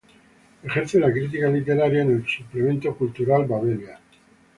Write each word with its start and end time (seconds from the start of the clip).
Ejerce 0.63 0.99
la 0.99 1.11
crítica 1.11 1.47
literaria 1.47 2.01
en 2.01 2.09
el 2.13 2.25
Suplemento 2.27 2.97
Cultural 2.97 3.45
Babelia. 3.45 3.99